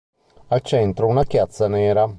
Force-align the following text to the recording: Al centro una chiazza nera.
Al 0.47 0.63
centro 0.63 1.05
una 1.05 1.25
chiazza 1.25 1.67
nera. 1.67 2.09